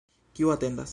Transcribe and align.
Kiu 0.33 0.51
atendas? 0.55 0.89